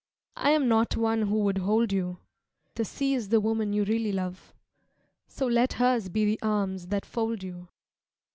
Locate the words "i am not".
0.35-0.97